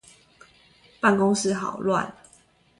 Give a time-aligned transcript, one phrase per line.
[0.99, 2.11] 辦公室好亂